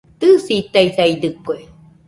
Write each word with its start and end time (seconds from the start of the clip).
Tɨisitaisaidɨkue 0.19 1.55